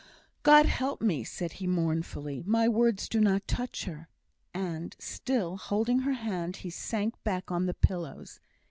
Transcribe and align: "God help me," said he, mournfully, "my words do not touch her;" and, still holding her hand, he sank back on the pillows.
"God 0.41 0.65
help 0.65 0.99
me," 0.99 1.23
said 1.23 1.51
he, 1.51 1.67
mournfully, 1.67 2.41
"my 2.47 2.67
words 2.67 3.07
do 3.07 3.21
not 3.21 3.47
touch 3.47 3.85
her;" 3.85 4.09
and, 4.51 4.95
still 4.97 5.57
holding 5.57 5.99
her 5.99 6.13
hand, 6.13 6.55
he 6.65 6.71
sank 6.71 7.13
back 7.23 7.51
on 7.51 7.67
the 7.67 7.75
pillows. 7.75 8.39